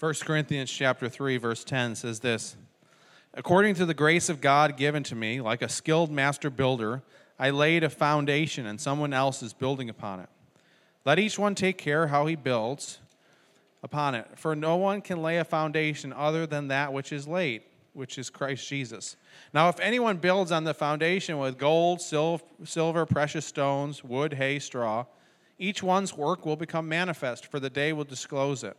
[0.00, 2.56] 1 Corinthians chapter 3 verse 10 says this
[3.34, 7.02] According to the grace of God given to me, like a skilled master builder,
[7.38, 10.30] I laid a foundation and someone else is building upon it.
[11.04, 12.98] Let each one take care how he builds
[13.82, 17.60] upon it, for no one can lay a foundation other than that which is laid,
[17.92, 19.16] which is Christ Jesus.
[19.52, 25.04] Now, if anyone builds on the foundation with gold, silver, precious stones, wood, hay, straw,
[25.58, 28.78] each one's work will become manifest, for the day will disclose it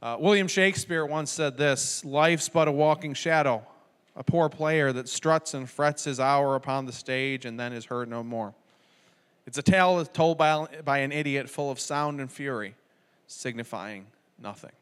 [0.00, 3.66] Uh, William Shakespeare once said this Life's but a walking shadow,
[4.14, 7.86] a poor player that struts and frets his hour upon the stage and then is
[7.86, 8.54] heard no more.
[9.46, 12.74] It's a tale told by, by an idiot full of sound and fury,
[13.26, 14.06] signifying
[14.40, 14.72] nothing.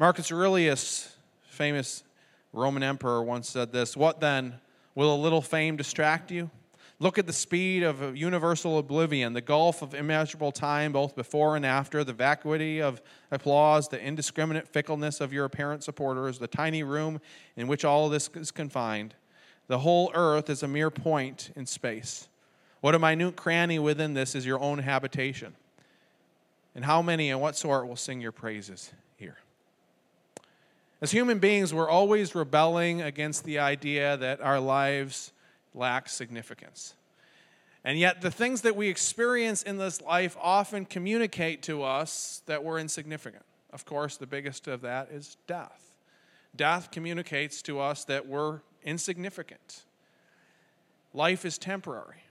[0.00, 2.02] Marcus Aurelius, famous
[2.52, 4.54] Roman emperor, once said this What then?
[4.96, 6.50] Will a little fame distract you?
[7.00, 11.66] Look at the speed of universal oblivion, the gulf of immeasurable time, both before and
[11.66, 17.20] after, the vacuity of applause, the indiscriminate fickleness of your apparent supporters, the tiny room
[17.56, 19.14] in which all this is confined.
[19.66, 22.28] The whole earth is a mere point in space.
[22.80, 25.54] What a minute cranny within this is your own habitation.
[26.76, 29.38] And how many and what sort will sing your praises here?
[31.00, 35.32] As human beings, we're always rebelling against the idea that our lives
[35.74, 36.94] lack significance.
[37.84, 42.64] And yet, the things that we experience in this life often communicate to us that
[42.64, 43.44] we're insignificant.
[43.72, 45.92] Of course, the biggest of that is death.
[46.56, 49.84] Death communicates to us that we're insignificant.
[51.12, 52.22] Life is temporary.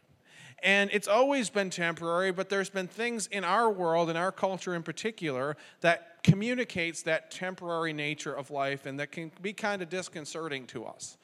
[0.63, 4.73] And it's always been temporary, but there's been things in our world, in our culture
[4.73, 9.89] in particular, that communicates that temporary nature of life and that can be kind of
[9.89, 11.17] disconcerting to us.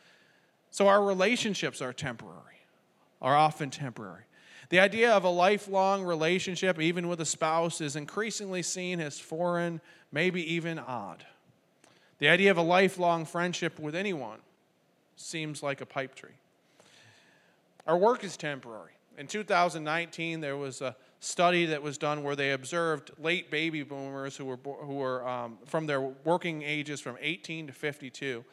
[0.71, 2.61] So our relationships are temporary,
[3.21, 4.23] are often temporary.
[4.69, 9.81] The idea of a lifelong relationship, even with a spouse, is increasingly seen as foreign,
[10.11, 11.25] maybe even odd.
[12.19, 14.39] The idea of a lifelong friendship with anyone
[15.15, 16.37] seems like a pipe tree.
[17.87, 18.91] Our work is temporary.
[19.17, 24.37] In 2019, there was a study that was done where they observed late baby boomers
[24.37, 28.45] who were, who were um, from their working ages from 18 to 52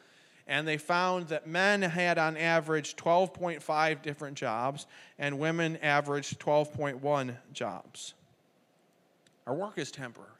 [0.47, 4.85] and they found that men had on average 12.5 different jobs
[5.19, 8.13] and women averaged 12.1 jobs.
[9.45, 10.31] Our work is temporary.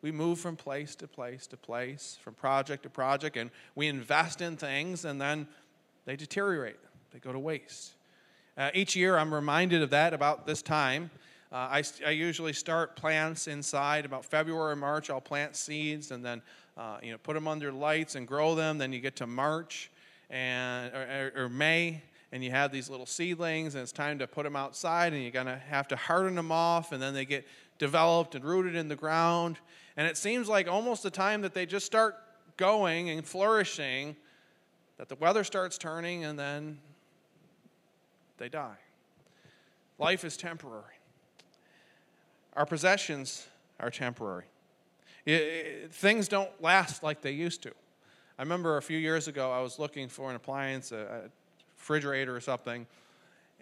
[0.00, 4.40] We move from place to place to place, from project to project, and we invest
[4.40, 5.48] in things and then
[6.04, 6.78] they deteriorate,
[7.12, 7.94] they go to waste.
[8.56, 11.10] Uh, each year, I'm reminded of that about this time.
[11.50, 15.08] Uh, I, I, usually start plants inside about February or March.
[15.08, 16.42] I'll plant seeds and then
[16.78, 18.78] uh, you know, put them under lights and grow them.
[18.78, 19.90] Then you get to March
[20.30, 24.44] and or, or, May, and you have these little seedlings, and it's time to put
[24.44, 27.46] them outside, and you're gonna have to harden them off, and then they get
[27.78, 29.58] developed and rooted in the ground.
[29.96, 32.16] And it seems like almost the time that they just start
[32.56, 34.14] going and flourishing,
[34.98, 36.78] that the weather starts turning, and then
[38.36, 38.76] they die.
[39.98, 40.84] Life is temporary.
[42.54, 43.46] Our possessions
[43.80, 44.44] are temporary.
[45.28, 47.70] It, it, things don't last like they used to.
[48.38, 51.30] I remember a few years ago, I was looking for an appliance, a, a
[51.76, 52.86] refrigerator or something,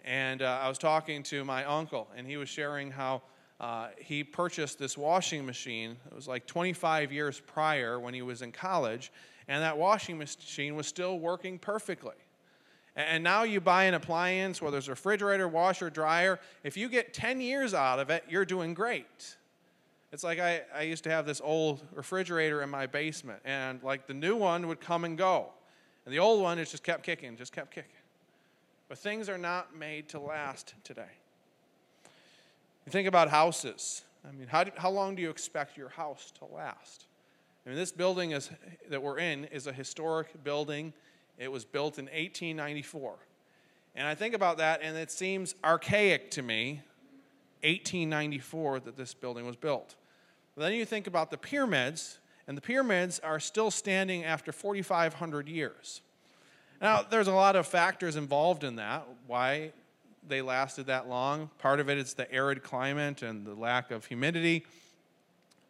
[0.05, 3.21] and uh, I was talking to my uncle, and he was sharing how
[3.59, 5.97] uh, he purchased this washing machine.
[6.09, 9.11] It was like 25 years prior when he was in college,
[9.49, 12.15] and that washing machine was still working perfectly.
[12.95, 17.13] And now you buy an appliance, whether it's a refrigerator, washer, dryer, if you get
[17.13, 19.35] 10 years out of it, you're doing great.
[20.17, 24.07] It's like I, I used to have this old refrigerator in my basement, and like
[24.07, 25.51] the new one would come and go.
[26.05, 27.91] And the old one, it just kept kicking, just kept kicking.
[28.89, 31.11] But things are not made to last today.
[32.87, 34.05] You think about houses.
[34.27, 37.05] I mean, how, do, how long do you expect your house to last?
[37.63, 38.49] I mean, this building is,
[38.89, 40.93] that we're in is a historic building.
[41.37, 43.13] It was built in 1894.
[43.95, 46.81] And I think about that, and it seems archaic to me
[47.61, 49.93] 1894 that this building was built.
[50.57, 52.17] Then you think about the pyramids,
[52.47, 56.01] and the pyramids are still standing after 4,500 years.
[56.81, 59.71] Now, there's a lot of factors involved in that, why
[60.27, 61.49] they lasted that long.
[61.59, 64.65] Part of it is the arid climate and the lack of humidity.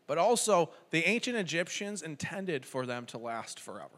[0.08, 3.90] but also the ancient Egyptians intended for them to last forever.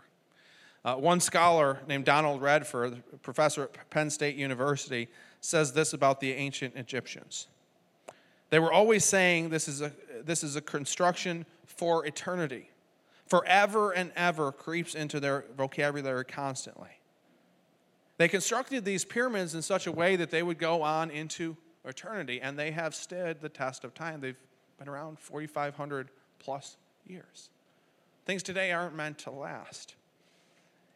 [0.84, 5.08] Uh, one scholar named Donald Redford, professor at Penn State University,
[5.40, 7.48] says this about the ancient Egyptians.
[8.50, 9.92] They were always saying this is a,
[10.26, 12.70] this is a construction for eternity.
[13.28, 16.90] Forever and ever creeps into their vocabulary constantly.
[18.18, 21.56] They constructed these pyramids in such a way that they would go on into
[21.86, 24.20] eternity, and they have stood the test of time.
[24.20, 24.36] They've
[24.78, 27.50] been around 4,500 plus years.
[28.26, 29.96] Things today aren't meant to last.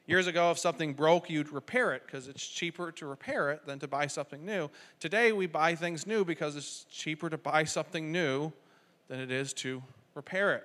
[0.05, 3.79] Years ago, if something broke, you'd repair it because it's cheaper to repair it than
[3.79, 4.69] to buy something new.
[4.99, 8.51] Today, we buy things new because it's cheaper to buy something new
[9.13, 9.83] than it is to
[10.15, 10.63] repair it.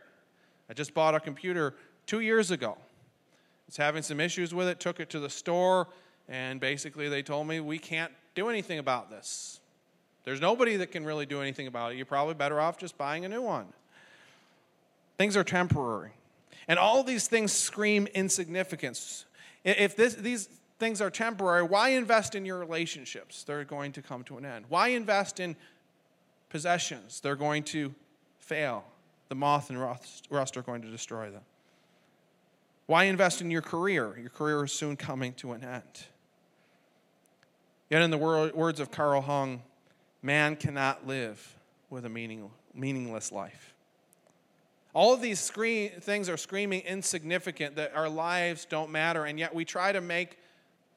[0.71, 1.75] I just bought a computer
[2.07, 2.79] two years ago.
[3.67, 5.89] It's having some issues with it, took it to the store,
[6.31, 9.61] and basically they told me we can't do anything about this.
[10.25, 11.97] There's nobody that can really do anything about it.
[11.97, 13.67] You're probably better off just buying a new one.
[15.19, 16.13] Things are temporary.
[16.69, 19.27] And all these things scream insignificance.
[19.63, 20.49] If this, these
[20.79, 23.45] things are temporary, why invest in your relationships?
[23.45, 24.65] They're going to come to an end.
[24.71, 25.55] Why invest in
[26.49, 27.21] possessions?
[27.21, 27.95] They're going to
[28.49, 28.85] fail.
[29.29, 31.43] The moth and rust, are going to destroy them.
[32.87, 34.17] Why invest in your career?
[34.19, 36.07] Your career is soon coming to an end.
[37.91, 39.63] Yet, in the words of Carl Jung,
[40.23, 41.57] man cannot live
[41.91, 43.75] with a meaning, meaningless life.
[44.95, 49.55] All of these screen, things are screaming insignificant, that our lives don't matter, and yet
[49.55, 50.39] we try to make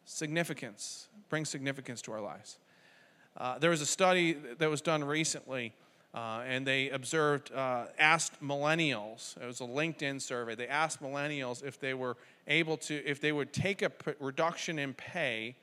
[0.06, 2.58] significance, bring significance to our lives.
[3.36, 5.74] Uh, there was a study that was done recently,
[6.14, 11.64] uh, and they observed, uh, asked millennials, it was a LinkedIn survey, they asked millennials
[11.64, 12.18] if they were
[12.48, 15.56] able to, if they would take a p- reduction in pay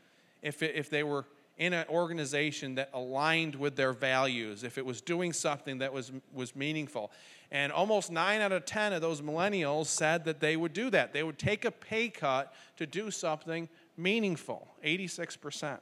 [0.42, 1.26] if, it, if they were
[1.58, 6.12] in an organization that aligned with their values, if it was doing something that was,
[6.32, 7.10] was meaningful.
[7.50, 11.12] And almost nine out of 10 of those millennials said that they would do that.
[11.12, 15.78] They would take a pay cut to do something meaningful, 86%.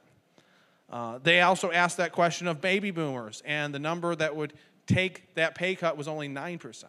[0.89, 4.53] Uh, they also asked that question of baby boomers, and the number that would
[4.85, 6.83] take that pay cut was only 9%.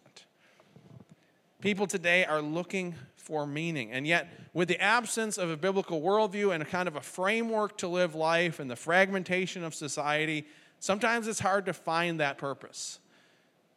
[1.61, 3.91] People today are looking for meaning.
[3.91, 7.77] And yet, with the absence of a biblical worldview and a kind of a framework
[7.79, 10.47] to live life and the fragmentation of society,
[10.79, 12.99] sometimes it's hard to find that purpose.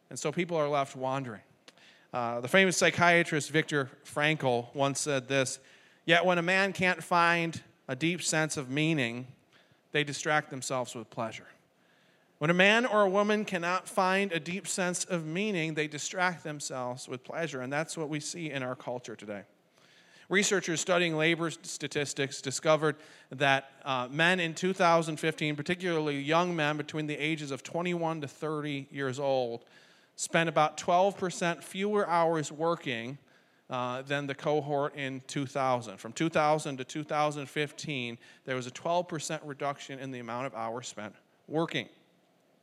[0.09, 1.41] And so people are left wandering.
[2.13, 5.59] Uh, the famous psychiatrist Viktor Frankl once said this
[6.05, 9.27] Yet when a man can't find a deep sense of meaning,
[9.93, 11.47] they distract themselves with pleasure.
[12.39, 16.43] When a man or a woman cannot find a deep sense of meaning, they distract
[16.43, 17.61] themselves with pleasure.
[17.61, 19.43] And that's what we see in our culture today.
[20.27, 22.95] Researchers studying labor statistics discovered
[23.29, 28.87] that uh, men in 2015, particularly young men between the ages of 21 to 30
[28.91, 29.63] years old,
[30.15, 33.17] spent about 12% fewer hours working
[33.73, 35.97] uh, than the cohort in 2000.
[35.97, 41.15] From 2000 to 2015, there was a 12% reduction in the amount of hours spent
[41.47, 41.89] working.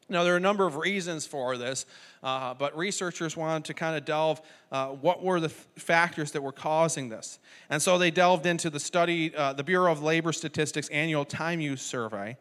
[0.09, 1.85] Now, there are a number of reasons for this,
[2.23, 4.41] uh, but researchers wanted to kind of delve
[4.71, 7.41] uh, what were the factors that were causing this.
[7.71, 11.61] And so they delved into the study, uh, the Bureau of Labor Statistics annual time
[11.61, 12.37] use survey,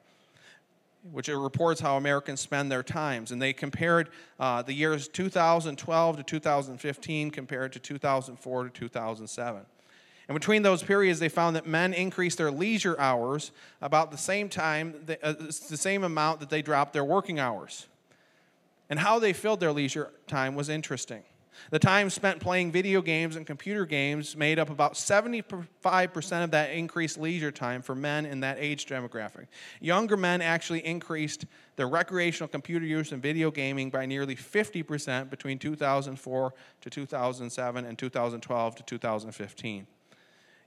[1.04, 3.32] which reports how Americans spend their times.
[3.32, 4.10] And they compared
[4.40, 9.62] uh, the years 2012 to 2015 compared to 2004 to 2007.
[10.28, 13.52] And between those periods, they found that men increased their leisure hours
[13.82, 17.88] about the same time, uh, the same amount that they dropped their working hours.
[18.92, 21.24] And how they filled their leisure time was interesting.
[21.72, 26.72] The time spent playing video games and computer games made up about 75% of that
[26.72, 29.48] increased leisure time for men in that age demographic.
[29.80, 35.60] Younger men actually increased their recreational computer use and video gaming by nearly 50% between
[35.60, 39.88] 2004 to 2007 and 2012 to 2015.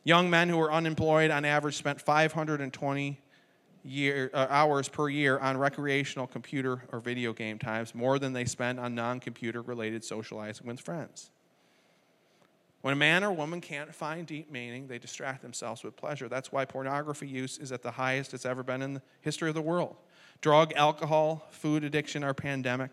[0.04, 3.20] Young men who were unemployed on average spent 520
[3.84, 8.44] year, uh, hours per year on recreational computer or video game times, more than they
[8.44, 11.30] spend on non computer related socializing with friends.
[12.82, 16.28] When a man or woman can't find deep meaning, they distract themselves with pleasure.
[16.28, 19.54] That's why pornography use is at the highest it's ever been in the history of
[19.54, 19.96] the world.
[20.40, 22.90] Drug, alcohol, food addiction are pandemic.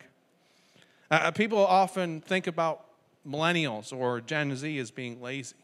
[1.09, 2.85] Uh, uh people often think about
[3.27, 5.55] millennials or Gen Z as being lazy.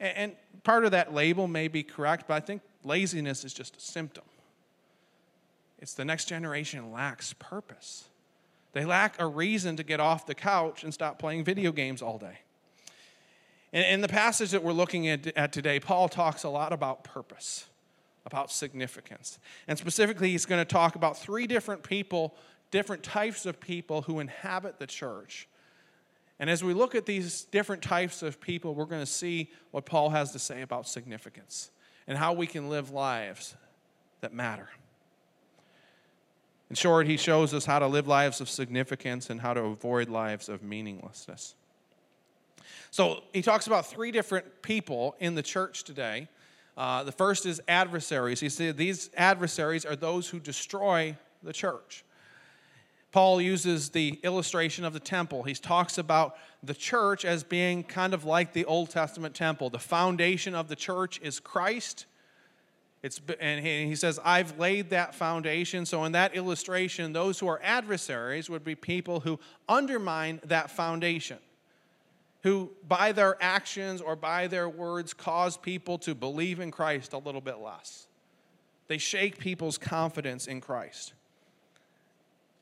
[0.00, 0.32] And
[0.64, 4.24] part of that label may be correct, but I think laziness is just a symptom.
[5.78, 8.04] It's the next generation lacks purpose.
[8.72, 12.18] They lack a reason to get off the couch and stop playing video games all
[12.18, 12.38] day.
[13.72, 17.66] In the passage that we're looking at today, Paul talks a lot about purpose,
[18.26, 19.38] about significance.
[19.66, 22.34] And specifically, he's going to talk about three different people,
[22.70, 25.48] different types of people who inhabit the church
[26.42, 29.86] And as we look at these different types of people, we're going to see what
[29.86, 31.70] Paul has to say about significance
[32.06, 33.54] and how we can live lives
[34.20, 34.68] that matter.
[36.70, 40.08] In short, he shows us how to live lives of significance and how to avoid
[40.08, 41.54] lives of meaninglessness.
[42.90, 46.28] So he talks about three different people in the church today.
[46.76, 48.40] Uh, the first is adversaries.
[48.40, 52.04] He said these adversaries are those who destroy the church.
[53.12, 55.42] Paul uses the illustration of the temple.
[55.42, 59.68] He talks about the church as being kind of like the Old Testament temple.
[59.68, 62.06] The foundation of the church is Christ.
[63.02, 65.84] It's, and he says, I've laid that foundation.
[65.84, 69.38] So, in that illustration, those who are adversaries would be people who
[69.68, 71.38] undermine that foundation,
[72.44, 77.18] who by their actions or by their words cause people to believe in Christ a
[77.18, 78.06] little bit less.
[78.86, 81.12] They shake people's confidence in Christ.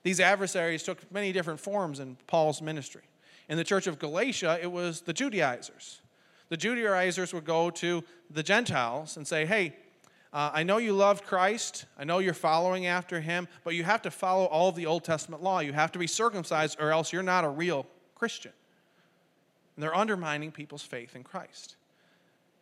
[0.02, 3.02] These adversaries took many different forms in Paul's ministry.
[3.49, 6.00] In the church of Galatia, it was the Judaizers.
[6.49, 9.76] The Judaizers would go to the Gentiles and say, Hey,
[10.33, 11.87] uh, I know you loved Christ.
[11.99, 15.04] I know you're following after him, but you have to follow all of the Old
[15.04, 15.59] Testament law.
[15.59, 18.52] You have to be circumcised, or else you're not a real Christian.
[19.75, 21.76] And they're undermining people's faith in Christ.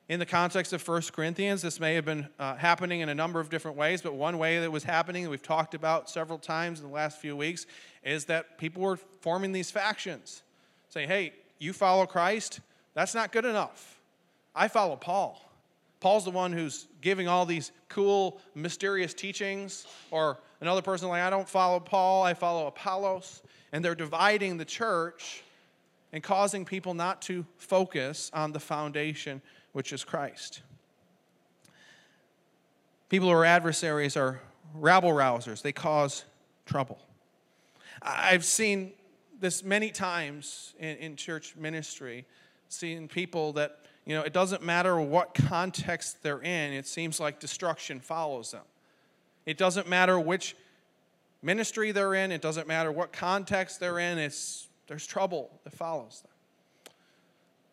[0.09, 3.41] In the context of 1 Corinthians, this may have been uh, happening in a number
[3.41, 6.81] of different ways, but one way that was happening that we've talked about several times
[6.81, 7.67] in the last few weeks
[8.03, 10.43] is that people were forming these factions.
[10.89, 12.61] Saying, hey, you follow Christ,
[12.95, 14.01] that's not good enough.
[14.55, 15.45] I follow Paul.
[16.01, 21.29] Paul's the one who's giving all these cool, mysterious teachings, or another person like, I
[21.29, 23.43] don't follow Paul, I follow Apollos.
[23.73, 25.43] And they're dividing the church
[26.15, 30.63] and causing people not to focus on the foundation which is Christ.
[33.09, 34.41] People who are adversaries are
[34.75, 36.25] rabble rousers, they cause
[36.67, 36.99] trouble.
[38.03, 38.93] I've seen
[39.41, 42.27] this many times in, in church ministry,
[42.69, 47.41] seeing people that, you know, it doesn't matter what context they're in, it seems like
[47.41, 48.65] destruction follows them.
[49.47, 50.57] It doesn't matter which
[51.43, 56.23] ministry they're in, it doesn't matter what context they're in, it's, there's trouble that follows
[56.23, 56.95] them.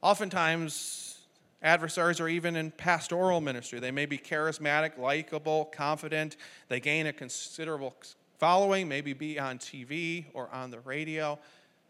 [0.01, 1.14] Oftentimes,
[1.62, 3.79] Adversaries are even in pastoral ministry.
[3.79, 6.38] They may be charismatic, likable, confident.
[6.67, 7.95] They gain a considerable
[8.38, 11.39] following, maybe be on TV or on the radio.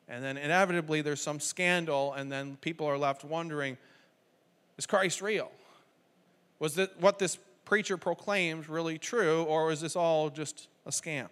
[0.07, 3.77] And then inevitably there's some scandal, and then people are left wondering
[4.77, 5.51] is Christ real?
[6.59, 11.29] Was that what this preacher proclaims really true, or is this all just a scam?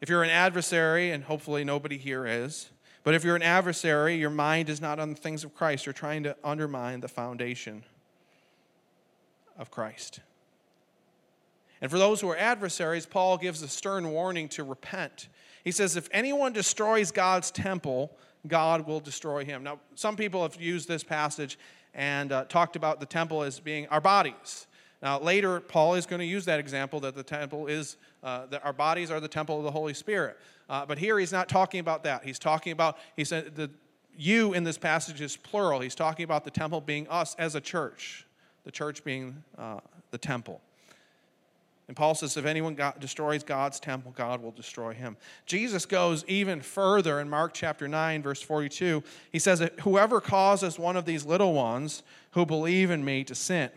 [0.00, 2.68] If you're an adversary, and hopefully nobody here is,
[3.08, 5.86] but if you're an adversary, your mind is not on the things of Christ.
[5.86, 7.82] You're trying to undermine the foundation
[9.56, 10.20] of Christ.
[11.80, 15.30] And for those who are adversaries, Paul gives a stern warning to repent.
[15.64, 18.14] He says, If anyone destroys God's temple,
[18.46, 19.62] God will destroy him.
[19.62, 21.58] Now, some people have used this passage
[21.94, 24.66] and uh, talked about the temple as being our bodies.
[25.02, 28.66] Now, later, Paul is going to use that example that the temple is, uh, that
[28.66, 30.36] our bodies are the temple of the Holy Spirit.
[30.68, 32.24] Uh, but here he's not talking about that.
[32.24, 33.70] He's talking about, he said, the
[34.18, 35.80] you in this passage is plural.
[35.80, 38.26] He's talking about the temple being us as a church,
[38.64, 39.78] the church being uh,
[40.10, 40.60] the temple.
[41.86, 45.16] And Paul says, if anyone God, destroys God's temple, God will destroy him.
[45.46, 49.02] Jesus goes even further in Mark chapter 9, verse 42.
[49.32, 53.70] He says, Whoever causes one of these little ones who believe in me to sin,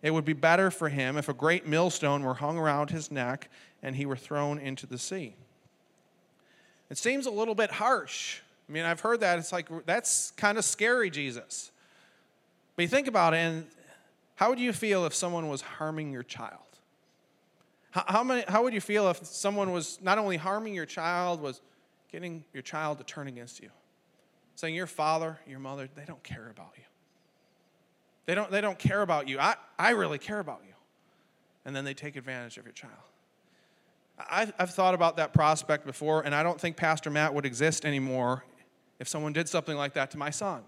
[0.00, 3.50] it would be better for him if a great millstone were hung around his neck
[3.82, 5.34] and he were thrown into the sea.
[6.90, 8.40] It seems a little bit harsh.
[8.68, 9.38] I mean, I've heard that.
[9.38, 11.70] It's like, that's kind of scary, Jesus.
[12.76, 13.66] But you think about it, and
[14.36, 16.60] how would you feel if someone was harming your child?
[17.90, 21.40] How, how, many, how would you feel if someone was not only harming your child,
[21.40, 21.60] was
[22.10, 23.70] getting your child to turn against you?
[24.56, 26.84] Saying your father, your mother, they don't care about you.
[28.26, 29.38] They don't, they don't care about you.
[29.38, 30.74] I, I really care about you.
[31.64, 32.92] And then they take advantage of your child.
[34.18, 38.44] I've, thought about that prospect before, and I don't think Pastor Matt would exist anymore
[39.00, 40.62] if someone did something like that to my son.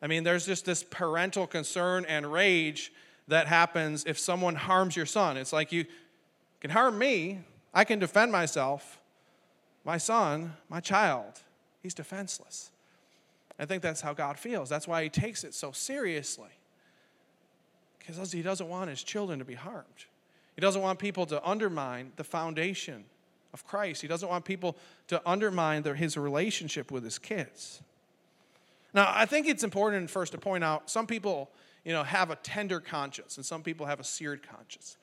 [0.00, 2.92] I mean, there's just this parental concern and rage
[3.28, 5.36] that happens if someone harms your son.
[5.36, 5.86] It's like you
[6.60, 7.40] can harm me,
[7.74, 9.00] I can defend myself.
[9.84, 11.40] My son, my child,
[11.82, 12.70] he's defenseless.
[13.58, 14.68] I think that's how God feels.
[14.68, 16.50] That's why he takes it so seriously.
[17.98, 20.06] Because he doesn't want his children to be harmed.
[20.60, 23.06] He doesn't want people to undermine the foundation
[23.54, 24.02] of Christ.
[24.02, 24.76] He doesn't want people
[25.06, 27.80] to undermine their, his relationship with his kids.
[28.92, 31.50] Now, I think it's important first to point out some people,
[31.82, 34.98] you know, have a tender conscience and some people have a seared conscience.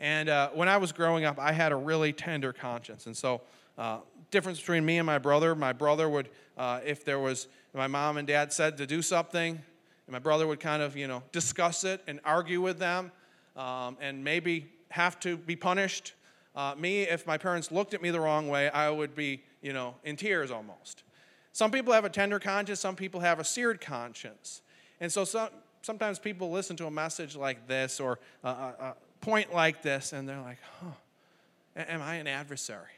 [0.00, 3.06] And uh, when I was growing up, I had a really tender conscience.
[3.06, 3.42] And so
[3.78, 3.98] uh,
[4.32, 5.54] difference between me and my brother.
[5.54, 9.52] My brother would, uh, if there was, my mom and dad said to do something,
[9.52, 13.12] and my brother would kind of, you know, discuss it and argue with them
[13.56, 16.14] um, and maybe have to be punished.
[16.54, 19.72] Uh, me, if my parents looked at me the wrong way, I would be, you
[19.72, 21.04] know, in tears almost.
[21.52, 24.62] Some people have a tender conscience, some people have a seared conscience.
[25.00, 25.48] And so some,
[25.82, 30.26] sometimes people listen to a message like this or a, a, point like this, and
[30.26, 30.92] they're like, huh,
[31.76, 32.88] am I an adversary?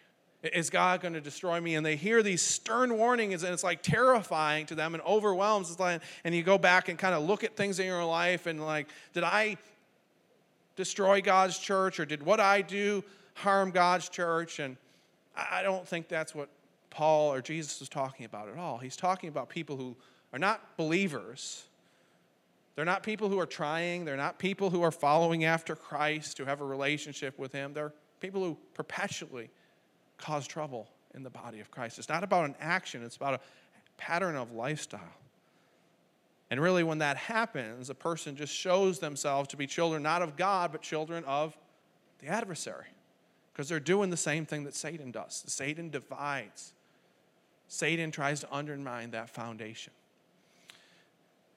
[0.43, 1.75] Is God going to destroy me?
[1.75, 5.71] And they hear these stern warnings, and it's like terrifying to them and overwhelms.
[5.71, 8.47] It's like, and you go back and kind of look at things in your life
[8.47, 9.57] and like, did I
[10.77, 14.59] destroy God's church, or did what I do harm God's church?
[14.59, 14.77] And
[15.37, 16.49] I don't think that's what
[16.91, 18.79] Paul or Jesus is talking about at all.
[18.79, 19.97] He's talking about people who
[20.33, 21.65] are not believers.
[22.75, 24.05] They're not people who are trying.
[24.05, 27.73] They're not people who are following after Christ, who have a relationship with Him.
[27.73, 29.51] They're people who perpetually
[30.19, 31.99] cause trouble in the body of Christ.
[31.99, 33.41] It's not about an action, it's about a
[33.97, 35.01] pattern of lifestyle.
[36.53, 40.37] And really, when that happens, a person just shows themselves to be children not of
[40.37, 41.57] God, but children of
[42.19, 42.89] the adversary.
[43.51, 45.45] Because they're doing the same thing that Satan does.
[45.47, 46.75] Satan divides,
[47.69, 49.95] Satan tries to undermine that foundation.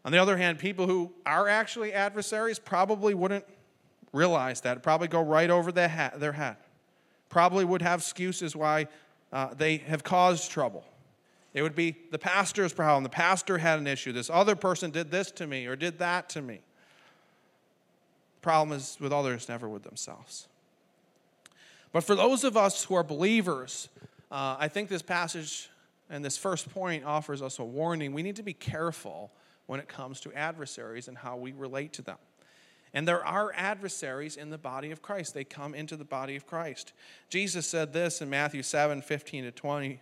[0.06, 3.44] On the other hand, people who are actually adversaries probably wouldn't
[4.14, 6.56] realize that, probably go right over their head,
[7.28, 8.88] probably would have excuses why
[9.34, 10.86] uh, they have caused trouble.
[11.56, 13.04] It would be the pastor's problem.
[13.04, 14.12] The pastor had an issue.
[14.12, 16.56] This other person did this to me or did that to me.
[16.56, 20.50] The problem is with others, never with themselves.
[21.94, 23.88] But for those of us who are believers,
[24.30, 25.70] uh, I think this passage
[26.10, 28.12] and this first point offers us a warning.
[28.12, 29.32] We need to be careful
[29.66, 32.18] when it comes to adversaries and how we relate to them.
[32.94, 35.34] And there are adversaries in the body of Christ.
[35.34, 36.92] They come into the body of Christ.
[37.30, 40.02] Jesus said this in Matthew 7 15 to 20.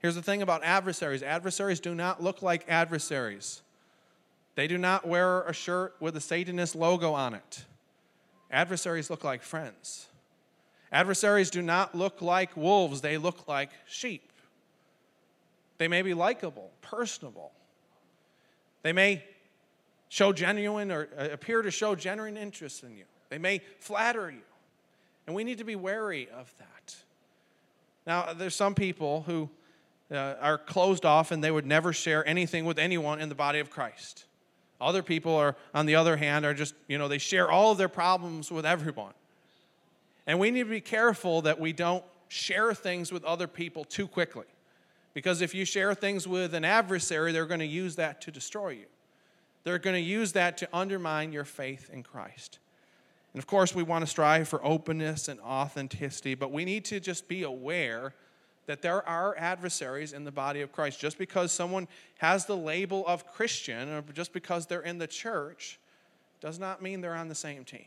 [0.00, 3.62] Here's the thing about adversaries adversaries do not look like adversaries,
[4.54, 7.64] they do not wear a shirt with a Satanist logo on it.
[8.50, 10.08] Adversaries look like friends.
[10.90, 14.32] Adversaries do not look like wolves, they look like sheep.
[15.76, 17.52] They may be likable, personable.
[18.82, 19.22] They may
[20.08, 23.04] show genuine or uh, appear to show genuine interest in you.
[23.28, 24.42] They may flatter you.
[25.26, 26.96] And we need to be wary of that.
[28.06, 29.50] Now, there's some people who
[30.10, 33.58] uh, are closed off and they would never share anything with anyone in the body
[33.58, 34.24] of Christ.
[34.80, 37.78] Other people are, on the other hand, are just, you know, they share all of
[37.78, 39.12] their problems with everyone.
[40.26, 44.06] And we need to be careful that we don't share things with other people too
[44.06, 44.44] quickly.
[45.14, 48.70] Because if you share things with an adversary, they're going to use that to destroy
[48.70, 48.86] you.
[49.64, 52.58] They're going to use that to undermine your faith in Christ.
[53.32, 57.00] And of course, we want to strive for openness and authenticity, but we need to
[57.00, 58.14] just be aware
[58.68, 61.00] that there are adversaries in the body of Christ.
[61.00, 65.78] Just because someone has the label of Christian, or just because they're in the church,
[66.42, 67.86] does not mean they're on the same team.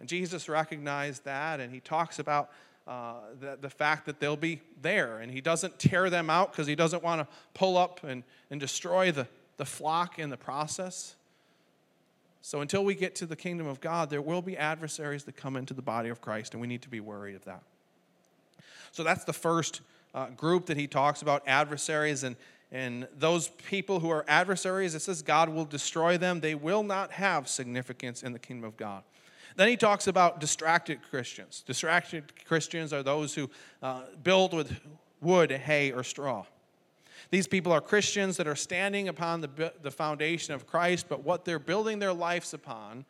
[0.00, 2.50] And Jesus recognized that, and he talks about
[2.88, 5.20] uh, the, the fact that they'll be there.
[5.20, 8.58] And he doesn't tear them out because he doesn't want to pull up and, and
[8.58, 11.14] destroy the, the flock in the process.
[12.42, 15.56] So until we get to the kingdom of God, there will be adversaries that come
[15.56, 17.62] into the body of Christ, and we need to be worried of that.
[18.96, 19.82] So that's the first
[20.14, 22.24] uh, group that he talks about adversaries.
[22.24, 22.34] And,
[22.72, 26.40] and those people who are adversaries, it says God will destroy them.
[26.40, 29.02] They will not have significance in the kingdom of God.
[29.54, 31.62] Then he talks about distracted Christians.
[31.66, 33.50] Distracted Christians are those who
[33.82, 34.72] uh, build with
[35.20, 36.46] wood, hay, or straw.
[37.30, 41.44] These people are Christians that are standing upon the, the foundation of Christ, but what
[41.44, 43.04] they're building their lives upon,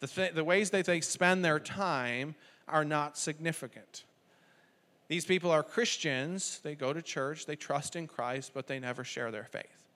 [0.00, 4.04] the, th- the ways that they spend their time, are not significant.
[5.08, 6.60] These people are Christians.
[6.62, 9.86] They go to church, they trust in Christ, but they never share their faith.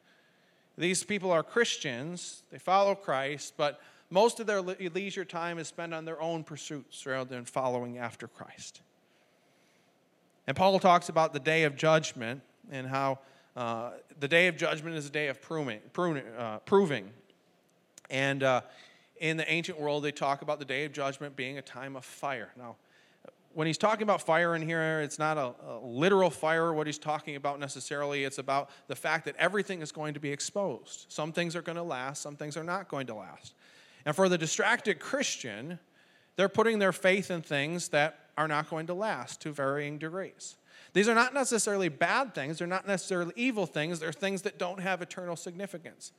[0.79, 2.43] These people are Christians.
[2.51, 7.05] They follow Christ, but most of their leisure time is spent on their own pursuits
[7.07, 8.81] rather than following after Christ.
[10.47, 13.19] And Paul talks about the day of judgment and how
[13.57, 17.11] uh, the day of judgment is a day of pruning, pruning, uh, proving.
[18.09, 18.63] And uh,
[19.21, 22.05] in the ancient world, they talk about the day of judgment being a time of
[22.05, 22.51] fire.
[22.57, 22.77] Now,
[23.53, 26.99] when he's talking about fire in here, it's not a, a, literal fire, what he's
[26.99, 28.25] talking about necessarily.
[28.25, 31.07] It's about the fact that everything is going to be exposed.
[31.09, 33.55] Some things are going to last, some things are not going to last.
[34.07, 35.79] And for the distracted Christian,
[36.37, 40.57] they're putting their faith in things that are not going to last to varying degrees.
[40.93, 44.81] These are not necessarily bad things, they're not necessarily evil things, they're things that don't
[44.81, 46.13] have eternal significance.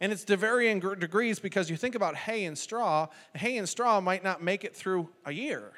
[0.00, 4.00] And it's to varying degrees because you think about hay and straw, hay and straw
[4.00, 5.72] might not make it through a year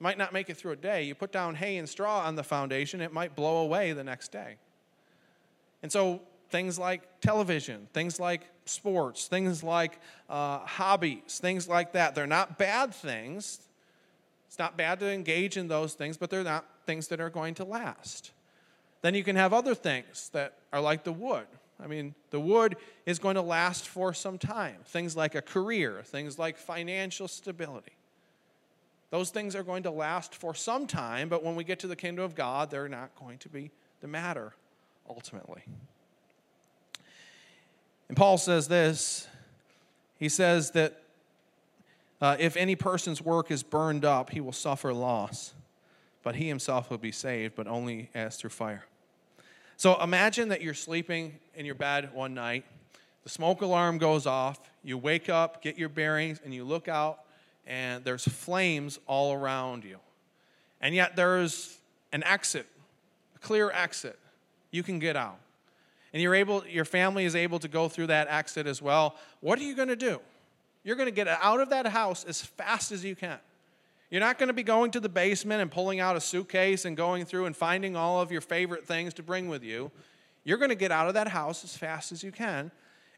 [0.00, 1.02] might not make it through a day.
[1.02, 4.32] You put down hay and straw on the foundation, it might blow away the next
[4.32, 4.56] day.
[5.82, 12.14] And so things like television, things like sports, things like uh, hobbies, things like that,
[12.14, 13.60] they're not bad things.
[14.46, 17.54] It's not bad to engage in those things, but they're not things that are going
[17.56, 18.32] to last.
[19.02, 21.46] Then you can have other things that are like the wood.
[21.80, 24.76] I mean, the wood is going to last for some time.
[24.86, 27.92] Things like a career, things like financial stability.
[29.10, 31.96] Those things are going to last for some time, but when we get to the
[31.96, 34.54] kingdom of God, they're not going to be the matter
[35.08, 35.62] ultimately.
[38.08, 39.26] And Paul says this
[40.18, 41.00] he says that
[42.20, 45.54] uh, if any person's work is burned up, he will suffer loss,
[46.24, 48.84] but he himself will be saved, but only as through fire.
[49.76, 52.64] So imagine that you're sleeping in your bed one night,
[53.22, 57.20] the smoke alarm goes off, you wake up, get your bearings, and you look out
[57.68, 59.98] and there's flames all around you.
[60.80, 61.78] And yet there's
[62.12, 62.66] an exit,
[63.36, 64.18] a clear exit.
[64.70, 65.38] You can get out.
[66.12, 69.16] And you're able, your family is able to go through that exit as well.
[69.40, 70.20] What are you going to do?
[70.82, 73.38] You're going to get out of that house as fast as you can.
[74.10, 76.96] You're not going to be going to the basement and pulling out a suitcase and
[76.96, 79.90] going through and finding all of your favorite things to bring with you.
[80.44, 82.70] You're going to get out of that house as fast as you can.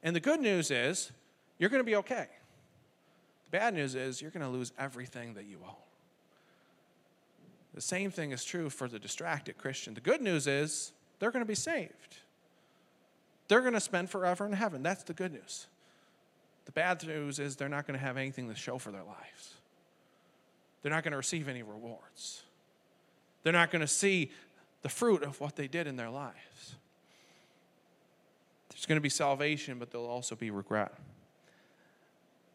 [0.02, 1.12] And the good news is,
[1.58, 2.26] you're going to be okay.
[3.50, 5.74] Bad news is you're going to lose everything that you own.
[7.74, 9.94] The same thing is true for the distracted Christian.
[9.94, 12.16] The good news is they're going to be saved.
[13.48, 14.82] They're going to spend forever in heaven.
[14.82, 15.66] That's the good news.
[16.66, 19.54] The bad news is they're not going to have anything to show for their lives.
[20.82, 22.42] They're not going to receive any rewards.
[23.42, 24.30] They're not going to see
[24.82, 26.76] the fruit of what they did in their lives.
[28.70, 30.92] There's going to be salvation, but there'll also be regret.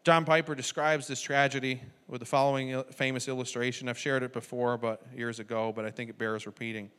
[0.06, 3.88] John Piper describes this tragedy with the following famous illustration.
[3.88, 6.92] I've shared it before, but years ago, but I think it bears repeating.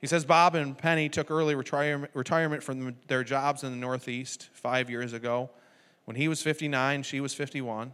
[0.00, 4.88] He says Bob and Penny took early retirement from their jobs in the Northeast five
[4.88, 5.50] years ago.
[6.04, 7.92] When he was 59, she was 51.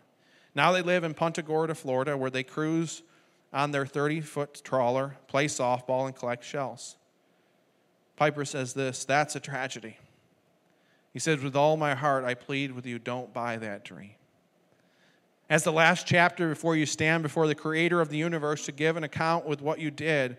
[0.55, 3.01] Now they live in Punta Gorda, Florida, where they cruise
[3.51, 6.97] on their 30 foot trawler, play softball, and collect shells.
[8.17, 9.97] Piper says this that's a tragedy.
[11.13, 14.15] He says, With all my heart, I plead with you, don't buy that dream.
[15.49, 18.97] As the last chapter before you stand before the creator of the universe to give
[18.97, 20.37] an account with what you did,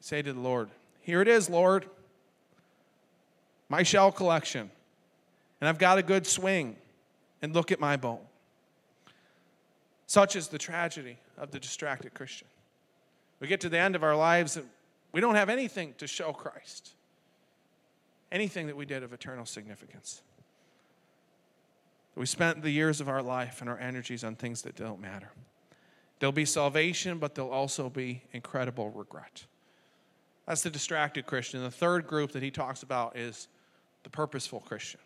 [0.00, 0.68] say to the Lord,
[1.00, 1.86] Here it is, Lord,
[3.70, 4.70] my shell collection,
[5.60, 6.76] and I've got a good swing,
[7.40, 8.20] and look at my bow.
[10.06, 12.46] Such is the tragedy of the distracted Christian.
[13.40, 14.66] We get to the end of our lives and
[15.12, 16.93] we don't have anything to show Christ
[18.34, 20.20] anything that we did of eternal significance.
[22.16, 25.30] We spent the years of our life and our energies on things that don't matter.
[26.18, 29.46] There'll be salvation, but there'll also be incredible regret.
[30.46, 31.62] That's the distracted Christian.
[31.62, 33.48] The third group that he talks about is
[34.02, 35.00] the purposeful Christian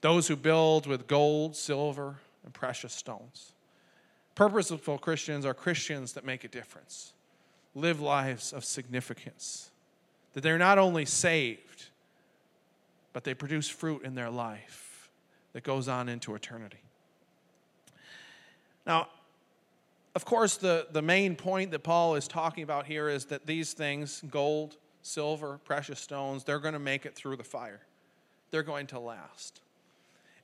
[0.00, 3.54] those who build with gold, silver, and precious stones.
[4.34, 7.14] Purposeful Christians are Christians that make a difference,
[7.74, 9.70] live lives of significance,
[10.34, 11.86] that they're not only saved,
[13.14, 15.08] but they produce fruit in their life
[15.54, 16.82] that goes on into eternity.
[18.86, 19.08] Now,
[20.14, 23.72] of course, the, the main point that Paul is talking about here is that these
[23.72, 27.80] things gold, silver, precious stones they're going to make it through the fire,
[28.50, 29.60] they're going to last.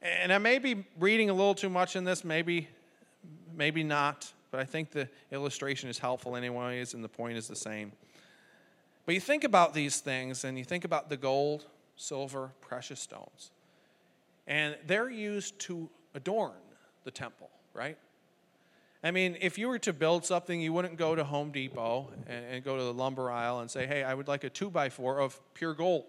[0.00, 2.68] And I may be reading a little too much in this, maybe,
[3.54, 7.56] maybe not, but I think the illustration is helpful, anyways, and the point is the
[7.56, 7.92] same.
[9.06, 11.66] But you think about these things, and you think about the gold,
[12.00, 13.50] silver, precious stones.
[14.46, 16.52] And they're used to adorn
[17.04, 17.98] the temple, right?
[19.02, 22.44] I mean, if you were to build something, you wouldn't go to Home Depot and,
[22.44, 24.90] and, go to the lumber aisle and say, hey, I would like a two by
[24.90, 26.04] four of pure gold.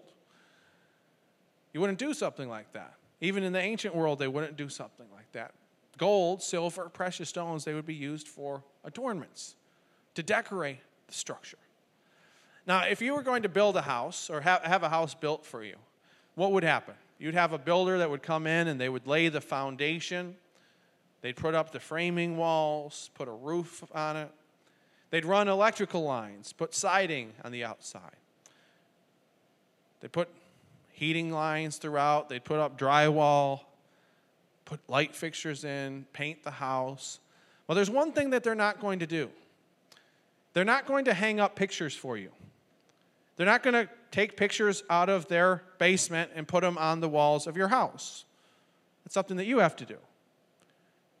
[1.72, 2.94] You wouldn't do something like that.
[3.20, 5.52] Even in the ancient world, they wouldn't do something like that.
[5.96, 9.54] Gold, silver, precious stones, they would be used for adornments
[10.14, 11.58] to decorate the structure.
[12.66, 15.44] Now, if you were going to build a house or have, have a house built
[15.44, 15.76] for you,
[16.34, 16.94] what would happen?
[17.18, 20.36] You'd have a builder that would come in and they would lay the foundation
[21.22, 24.30] They'd put up the framing walls, put a roof on it.
[25.10, 28.16] They'd run electrical lines, put siding on the outside.
[30.00, 30.28] They put
[30.90, 32.28] heating lines throughout.
[32.28, 33.60] They'd put up drywall,
[34.64, 37.20] put light fixtures in, paint the house.
[37.66, 39.30] Well, there's one thing that they're not going to do
[40.54, 42.30] they're not going to hang up pictures for you.
[43.42, 47.08] They're not going to take pictures out of their basement and put them on the
[47.08, 48.24] walls of your house.
[49.04, 49.96] It's something that you have to do.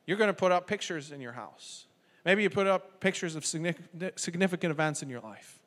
[0.06, 1.86] You're going to put up pictures in your house.
[2.24, 5.58] Maybe you put up pictures of significant events in your life.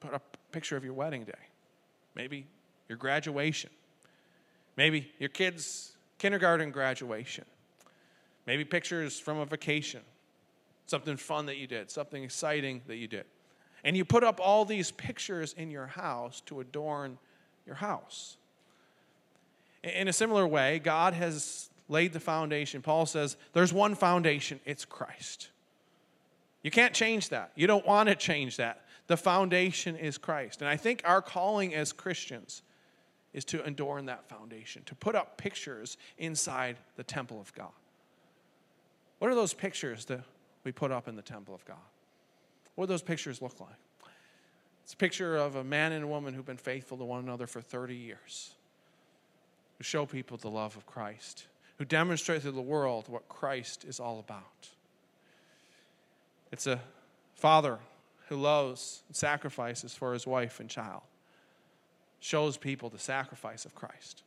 [0.00, 1.32] Put up a picture of your wedding day.
[2.16, 2.48] Maybe
[2.88, 3.70] your graduation.
[4.76, 7.44] Maybe your kids' kindergarten graduation.
[8.44, 10.00] Maybe pictures from a vacation.
[10.86, 13.26] Something fun that you did, something exciting that you did.
[13.86, 17.18] And you put up all these pictures in your house to adorn
[17.64, 18.36] your house.
[19.84, 22.82] In a similar way, God has laid the foundation.
[22.82, 25.50] Paul says there's one foundation, it's Christ.
[26.64, 27.52] You can't change that.
[27.54, 28.84] You don't want to change that.
[29.06, 30.62] The foundation is Christ.
[30.62, 32.62] And I think our calling as Christians
[33.32, 37.70] is to adorn that foundation, to put up pictures inside the temple of God.
[39.20, 40.24] What are those pictures that
[40.64, 41.76] we put up in the temple of God?
[42.76, 43.70] What do those pictures look like?
[44.84, 47.48] It's a picture of a man and a woman who've been faithful to one another
[47.48, 48.52] for 30 years,
[49.78, 51.46] who show people the love of Christ,
[51.78, 54.68] who demonstrate to the world what Christ is all about.
[56.52, 56.80] It's a
[57.34, 57.80] father
[58.28, 61.02] who loves and sacrifices for his wife and child,
[62.20, 64.22] shows people the sacrifice of Christ.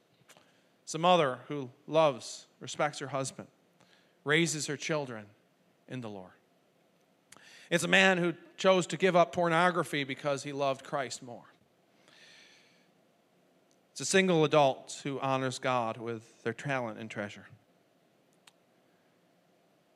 [0.84, 3.48] It's a mother who loves, respects her husband,
[4.26, 5.26] raises her children
[5.88, 6.32] in the Lord.
[7.70, 11.44] It's a man who chose to give up pornography because he loved Christ more.
[13.92, 17.48] It's a single adult who honors God with their talent and treasure.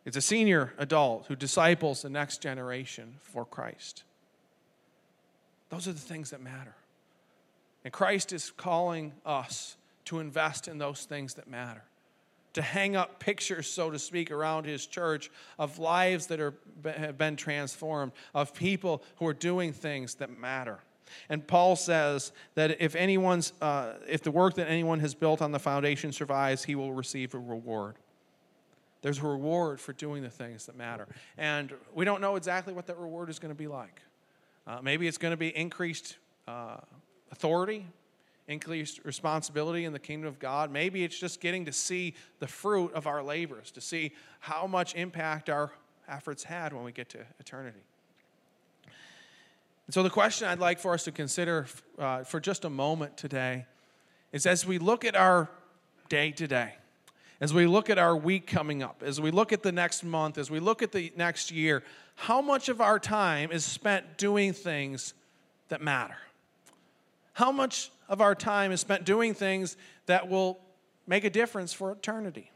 [0.06, 4.04] It's a senior adult who disciples the next generation for Christ.
[5.70, 6.76] Those are the things that matter.
[7.84, 11.84] And Christ is calling us to invest in those things that matter
[12.54, 16.54] to hang up pictures, so to speak, around his church of lives that are,
[16.86, 20.80] have been transformed, of people who are doing things that matter.
[21.30, 25.52] And Paul says that if anyone's, uh, if the work that anyone has built on
[25.52, 27.96] the foundation survives, he will receive a reward.
[29.02, 31.08] There's a reward for doing the things that matter.
[31.38, 34.02] And we don't know exactly what that reward is going to be like.
[34.66, 36.78] Uh, maybe it's going to be increased uh,
[37.32, 37.86] authority,
[38.48, 40.72] increased responsibility in the kingdom of God.
[40.72, 44.96] Maybe it's just getting to see the fruit of our labors, to see how much
[44.96, 45.72] impact our
[46.08, 47.80] efforts had when we get to eternity.
[49.86, 53.18] And so, the question I'd like for us to consider uh, for just a moment
[53.18, 53.66] today
[54.32, 55.50] is as we look at our
[56.10, 56.76] day today,
[57.42, 60.38] as we look at our week coming up, as we look at the next month,
[60.38, 61.84] as we look at the next year,
[62.16, 65.14] how much of our time is spent doing things
[65.68, 66.18] that matter?
[67.34, 70.60] How much of our time is spent doing things that will
[71.08, 72.52] make a difference for eternity?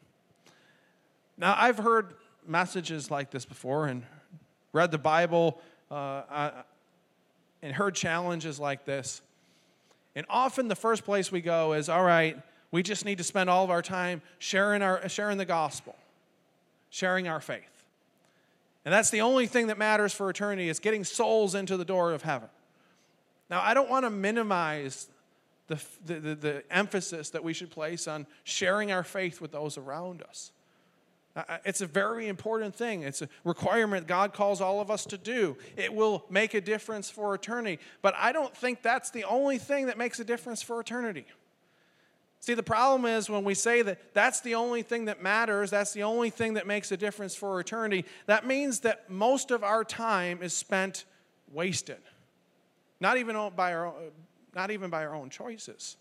[1.35, 2.13] Now, I've heard
[2.45, 4.03] messages like this before and
[4.71, 6.51] read the Bible uh,
[7.63, 9.21] and heard challenges like this.
[10.15, 12.37] And often the first place we go is all right,
[12.71, 15.95] we just need to spend all of our time sharing, our, sharing the gospel,
[16.91, 17.83] sharing our faith.
[18.85, 22.13] And that's the only thing that matters for eternity is getting souls into the door
[22.13, 22.49] of heaven.
[23.49, 25.07] Now, I don't want to minimize
[25.67, 30.21] the, the, the, emphasis that we should place on sharing our faith with those around
[30.21, 30.51] us.
[31.65, 33.03] It's a very important thing.
[33.03, 35.55] It's a requirement God calls all of us to do.
[35.75, 37.79] It will make a difference for eternity.
[38.01, 41.25] But I don't think that's the only thing that makes a difference for eternity.
[42.39, 45.93] See, the problem is when we say that that's the only thing that matters, that's
[45.93, 49.83] the only thing that makes a difference for eternity, that means that most of our
[49.83, 51.05] time is spent
[51.51, 51.97] wasted.
[52.99, 53.93] Not even by our,
[54.57, 55.95] not even by our own choices.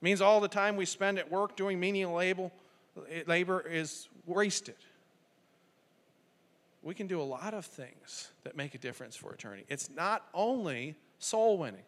[0.00, 2.50] It means all the time we spend at work doing menial labor,
[3.08, 4.74] eh, labor is wasted.
[6.82, 9.64] We can do a lot of things that make a difference for eternity.
[9.68, 11.84] It's not only soul winning,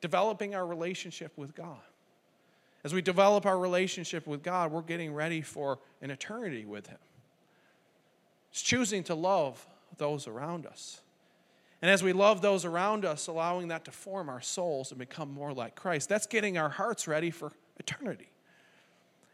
[0.00, 1.76] developing our relationship with God.
[2.82, 6.98] As we develop our relationship with God, we're getting ready for an eternity with Him.
[8.50, 9.66] It's choosing to love
[9.98, 11.02] those around us.
[11.84, 15.30] And as we love those around us, allowing that to form our souls and become
[15.30, 18.30] more like Christ, that's getting our hearts ready for eternity.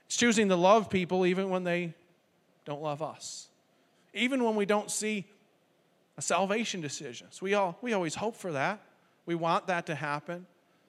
[0.06, 1.94] It's choosing to love people even when they
[2.64, 3.46] don't love us,
[4.14, 5.26] even when we don't see
[6.18, 7.28] a salvation decision.
[7.30, 8.80] So we, all, we always hope for that.
[9.26, 10.44] We want that to happen.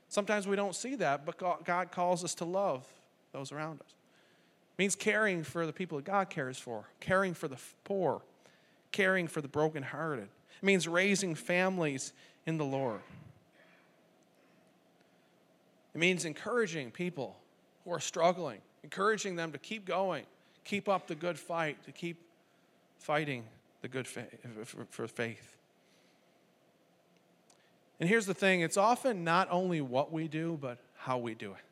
[0.09, 2.87] Sometimes we don't see that, but God calls us to love
[3.33, 3.91] those around us.
[3.91, 8.23] It means caring for the people that God cares for, caring for the poor,
[8.91, 10.27] caring for the brokenhearted.
[10.61, 12.13] It means raising families
[12.45, 13.01] in the Lord.
[15.93, 17.35] It means encouraging people
[17.83, 20.25] who are struggling, encouraging them to keep going,
[20.63, 22.21] keep up the good fight, to keep
[22.99, 23.43] fighting
[23.81, 24.27] the good faith,
[24.89, 25.57] for faith.
[27.99, 31.51] And here's the thing it's often not only what we do, but how we do
[31.51, 31.63] it.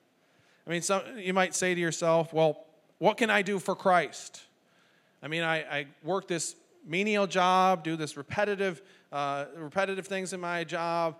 [0.67, 2.65] I mean, some, you might say to yourself, well,
[2.97, 4.41] what can I do for Christ?
[5.23, 10.39] I mean, I, I work this menial job, do this repetitive, uh, repetitive things in
[10.39, 11.15] my job.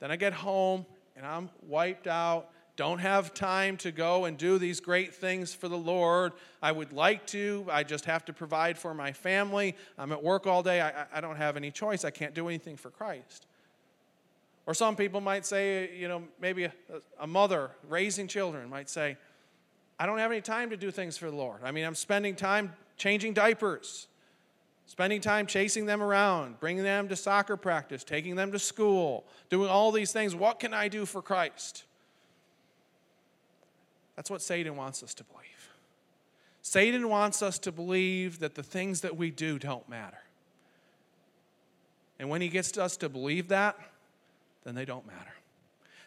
[0.00, 4.56] Then I get home and I'm wiped out, don't have time to go and do
[4.56, 6.32] these great things for the Lord.
[6.62, 9.74] I would like to, I just have to provide for my family.
[9.98, 12.04] I'm at work all day, I, I don't have any choice.
[12.04, 13.46] I can't do anything for Christ.
[14.64, 16.72] Or some people might say, you know, maybe a,
[17.18, 19.16] a mother raising children might say,
[19.98, 21.60] I don't have any time to do things for the Lord.
[21.64, 24.06] I mean, I'm spending time changing diapers,
[24.88, 29.68] spending time chasing them around, bringing them to soccer practice, taking them to school, doing
[29.68, 30.34] all these things.
[30.34, 31.84] What can I do for Christ?
[34.16, 35.44] That's what Satan wants us to believe.
[36.62, 40.18] Satan wants us to believe that the things that we do don't matter.
[42.18, 43.78] And when he gets us to believe that,
[44.64, 45.34] then they don't matter.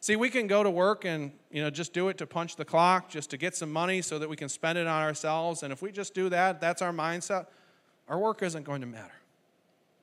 [0.02, 2.66] See, we can go to work and, you know, just do it to punch the
[2.66, 5.62] clock, just to get some money so that we can spend it on ourselves.
[5.62, 7.46] And if we just do that, that's our mindset,
[8.12, 9.14] our work isn't going to matter.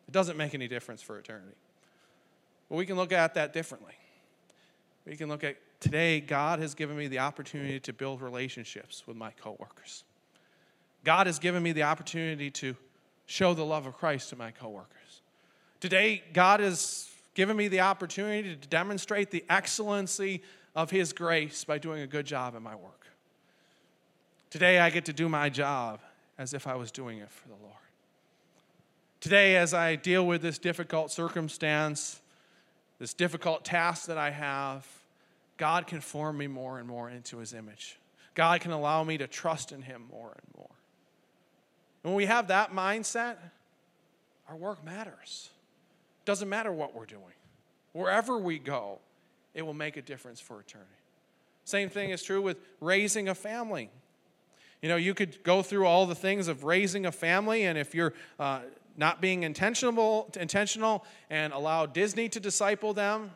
[0.09, 1.59] It doesn't make any difference for eternity.
[2.71, 3.93] But we can look at that differently.
[5.05, 9.19] We can look at today, God has given me the opportunity to build relationships with
[9.19, 10.05] my coworkers.
[11.05, 12.75] God has given me the opportunity to
[13.27, 15.21] show the love of Christ to my coworkers.
[15.79, 20.43] Today, God has given me the opportunity to demonstrate the excellency
[20.75, 23.07] of His grace by doing a good job in my work.
[24.49, 26.01] Today, I get to do my job
[26.39, 27.75] as if I was doing it for the Lord.
[29.21, 32.21] Today, as I deal with this difficult circumstance,
[33.01, 34.87] this difficult task that I have,
[35.57, 37.99] God can form me more and more into His image.
[38.35, 40.71] God can allow me to trust in Him more and more.
[42.05, 43.37] And when we have that mindset,
[44.49, 45.51] our work matters.
[46.23, 47.23] It Doesn't matter what we're doing.
[47.93, 49.01] Wherever we go,
[49.53, 50.91] it will make a difference for eternity.
[51.65, 53.91] Same thing is true with raising a family.
[54.81, 57.97] You know, you could go through all the things of raising a family, and if
[57.97, 58.61] you're uh,
[58.99, 63.31] not being intentional, intentional and allow Disney to disciple them,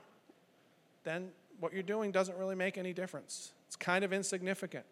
[1.04, 3.52] then what you're doing doesn't really make any difference.
[3.68, 4.84] It's kind of insignificant.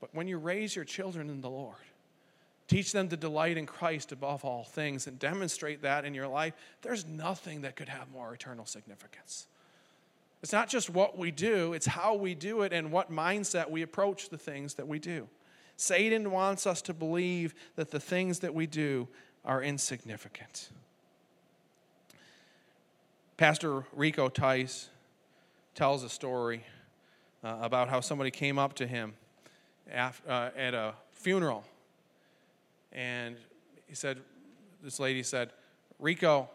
[0.00, 1.76] But when you raise your children in the Lord,
[2.66, 6.54] Teach them to delight in Christ above all things and demonstrate that in your life.
[6.80, 9.46] There's nothing that could have more eternal significance.
[10.42, 13.82] It's not just what we do, it's how we do it and what mindset we
[13.82, 15.28] approach the things that we do.
[15.76, 19.08] Satan wants us to believe that the things that we do
[19.44, 20.70] are insignificant.
[23.36, 24.88] Pastor Rico Tice
[25.74, 26.64] tells a story
[27.42, 29.14] uh, about how somebody came up to him
[29.90, 31.64] after, uh, at a funeral
[32.94, 33.36] and
[33.88, 34.18] he said,
[34.82, 35.50] this lady said,
[35.98, 36.48] Rico,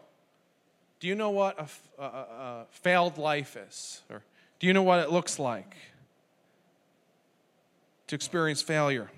[0.98, 1.58] do you know what
[1.98, 4.02] a, a, a failed life is?
[4.10, 4.22] Or
[4.58, 5.76] do you know what it looks like
[8.06, 9.10] to experience failure?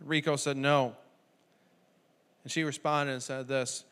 [0.00, 0.96] Rico said, No.
[2.44, 3.84] And she responded and said this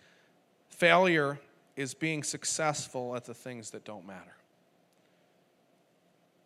[0.68, 1.40] Failure
[1.76, 4.36] is being successful at the things that don't matter.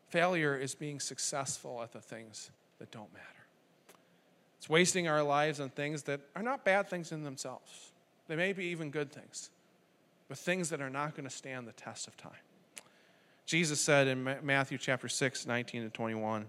[0.08, 3.24] Failure is being successful at the things that don't matter.
[4.58, 7.92] It's wasting our lives on things that are not bad things in themselves.
[8.28, 9.50] They may be even good things,
[10.28, 12.32] but things that are not going to stand the test of time.
[13.46, 16.46] Jesus said in Matthew chapter 6, 19 to 21,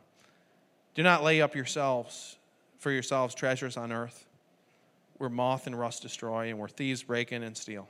[0.96, 2.38] Do not lay up yourselves
[2.80, 4.27] for yourselves treasures on earth,
[5.18, 7.88] where moth and rust destroy, and where thieves break in and steal.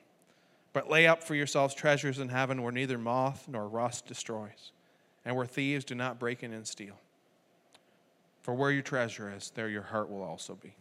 [0.74, 4.72] But lay up for yourselves treasures in heaven where neither moth nor rust destroys,
[5.26, 7.00] and where thieves do not break in and steal.
[8.44, 10.74] For where your treasure is, there your heart will also be.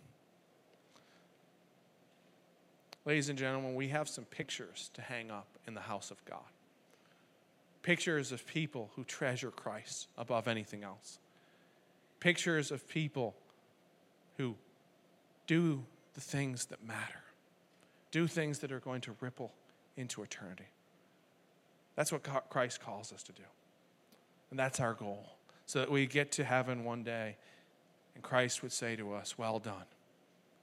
[3.04, 6.40] Ladies and gentlemen, we have some pictures to hang up in the house of God.
[7.82, 11.20] Pictures of people who treasure Christ above anything else.
[12.18, 13.36] Pictures of people
[14.36, 14.57] who
[15.47, 15.84] do
[16.16, 17.22] the things that matter,
[18.10, 19.52] do things that are going to ripple
[19.98, 20.64] into eternity.
[21.94, 23.42] That's what Christ calls us to do.
[24.50, 25.36] And that's our goal,
[25.66, 27.36] so that we get to heaven one day
[28.14, 29.84] and Christ would say to us, Well done,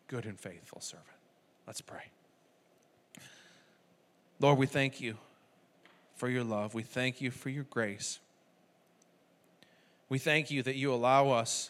[0.08, 1.08] good and faithful servant.
[1.68, 2.10] Let's pray.
[4.40, 5.18] Lord, we thank you
[6.16, 6.74] for your love.
[6.74, 8.20] We thank you for your grace.
[10.10, 11.70] We thank you that you allow us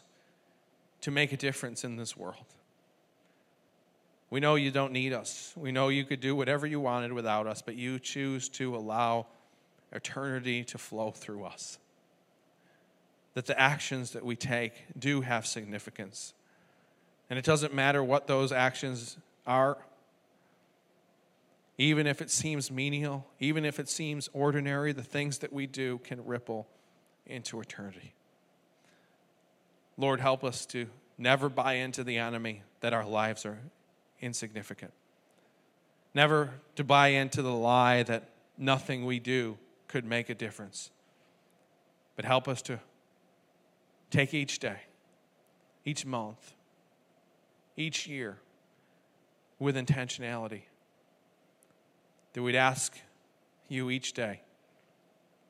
[1.01, 2.45] to make a difference in this world.
[4.33, 5.53] We know you don't need us.
[5.55, 9.27] We know you could do whatever you wanted without us, but you choose to allow
[9.91, 11.77] eternity to flow through us.
[13.35, 16.33] That the actions that we take do have significance.
[17.29, 19.77] And it doesn't matter what those actions are,
[21.77, 25.99] even if it seems menial, even if it seems ordinary, the things that we do
[25.99, 26.67] can ripple
[27.27, 28.15] into eternity.
[29.95, 30.87] Lord, help us to
[31.19, 33.59] never buy into the enemy that our lives are
[34.23, 34.93] insignificant.
[36.15, 39.57] Never to buy into the lie that nothing we do
[39.87, 40.89] could make a difference.
[42.15, 42.79] But help us to
[44.09, 44.81] take each day,
[45.85, 46.53] each month,
[47.75, 48.37] each year
[49.59, 50.63] with intentionality.
[52.33, 52.97] That we'd ask
[53.67, 54.41] you each day,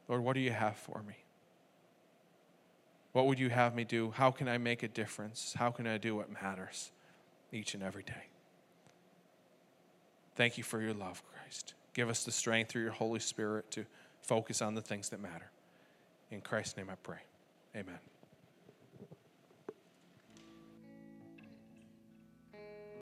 [0.08, 1.16] Lord, what do you have for me?
[3.12, 4.12] What would you have me do?
[4.12, 5.54] How can I make a difference?
[5.58, 6.92] How can I do what matters
[7.52, 8.33] each and every day?
[10.36, 11.74] Thank you for your love, Christ.
[11.94, 13.86] Give us the strength through your Holy Spirit to
[14.22, 15.52] focus on the things that matter.
[16.32, 17.20] In Christ's name I pray.
[17.76, 18.00] Amen.